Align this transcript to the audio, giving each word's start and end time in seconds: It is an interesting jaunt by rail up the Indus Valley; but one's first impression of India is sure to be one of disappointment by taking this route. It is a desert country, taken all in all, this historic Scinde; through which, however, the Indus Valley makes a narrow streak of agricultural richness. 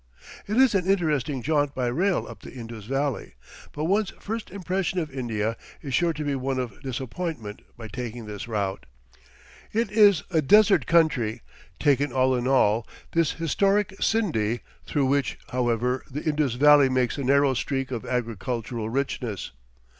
It 0.47 0.57
is 0.57 0.73
an 0.73 0.87
interesting 0.87 1.43
jaunt 1.43 1.75
by 1.75 1.85
rail 1.85 2.25
up 2.27 2.39
the 2.41 2.51
Indus 2.51 2.85
Valley; 2.85 3.35
but 3.71 3.83
one's 3.83 4.09
first 4.19 4.49
impression 4.49 4.97
of 4.99 5.11
India 5.13 5.55
is 5.83 5.93
sure 5.93 6.11
to 6.13 6.23
be 6.23 6.33
one 6.33 6.57
of 6.57 6.81
disappointment 6.81 7.61
by 7.77 7.87
taking 7.87 8.25
this 8.25 8.47
route. 8.47 8.87
It 9.71 9.91
is 9.91 10.23
a 10.31 10.41
desert 10.41 10.87
country, 10.87 11.43
taken 11.79 12.11
all 12.11 12.33
in 12.33 12.47
all, 12.47 12.87
this 13.11 13.33
historic 13.33 13.93
Scinde; 14.01 14.61
through 14.87 15.05
which, 15.05 15.37
however, 15.51 16.03
the 16.09 16.23
Indus 16.23 16.55
Valley 16.55 16.89
makes 16.89 17.19
a 17.19 17.23
narrow 17.23 17.53
streak 17.53 17.91
of 17.91 18.03
agricultural 18.03 18.89
richness. 18.89 19.51